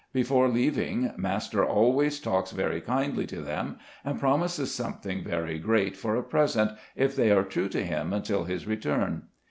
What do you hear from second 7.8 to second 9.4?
him until his return.